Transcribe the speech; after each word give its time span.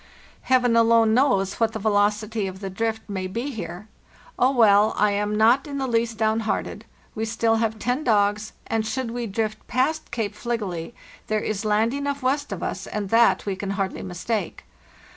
Heaven 0.41 0.75
alone 0.75 1.13
knows 1.13 1.59
what 1.59 1.73
the 1.73 1.77
velocity 1.77 2.47
of 2.47 2.59
the 2.59 2.71
drift 2.71 3.07
may 3.07 3.27
be 3.27 3.51
here. 3.51 3.87
Oh, 4.39 4.49
well, 4.49 4.95
| 4.97 4.99
am 4.99 5.35
not 5.35 5.67
in 5.67 5.77
the 5.77 5.85
least 5.85 6.17
downhearted. 6.17 6.85
We 7.13 7.23
still 7.25 7.57
have 7.57 7.77
10 7.77 8.03
dogs, 8.05 8.53
and 8.65 8.83
should 8.83 9.11
we 9.11 9.27
drift 9.27 9.67
past 9.67 10.09
Cape 10.09 10.33
Fligely, 10.33 10.93
there 11.27 11.39
is 11.39 11.63
land 11.63 11.93
enough 11.93 12.23
west 12.23 12.51
of 12.51 12.63
us, 12.63 12.87
and 12.87 13.09
that 13.09 13.45
we 13.45 13.55
can 13.55 13.69
hardly 13.77 14.01
mistake. 14.01 14.63